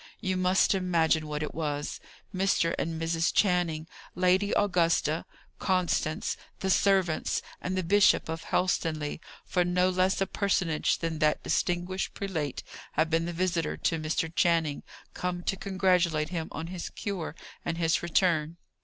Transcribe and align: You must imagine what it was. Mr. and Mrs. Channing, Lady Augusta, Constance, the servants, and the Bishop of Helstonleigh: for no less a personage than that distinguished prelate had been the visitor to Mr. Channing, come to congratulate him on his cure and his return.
You 0.19 0.35
must 0.35 0.73
imagine 0.73 1.27
what 1.27 1.43
it 1.43 1.53
was. 1.53 1.99
Mr. 2.35 2.73
and 2.79 2.99
Mrs. 2.99 3.31
Channing, 3.31 3.85
Lady 4.15 4.51
Augusta, 4.53 5.25
Constance, 5.59 6.37
the 6.61 6.71
servants, 6.71 7.43
and 7.61 7.77
the 7.77 7.83
Bishop 7.83 8.27
of 8.27 8.45
Helstonleigh: 8.45 9.19
for 9.45 9.63
no 9.63 9.91
less 9.91 10.19
a 10.19 10.25
personage 10.25 10.97
than 10.97 11.19
that 11.19 11.43
distinguished 11.43 12.15
prelate 12.15 12.63
had 12.93 13.11
been 13.11 13.27
the 13.27 13.31
visitor 13.31 13.77
to 13.77 13.99
Mr. 13.99 14.33
Channing, 14.35 14.81
come 15.13 15.43
to 15.43 15.55
congratulate 15.55 16.29
him 16.29 16.47
on 16.51 16.65
his 16.65 16.89
cure 16.89 17.35
and 17.63 17.77
his 17.77 18.01
return. 18.01 18.57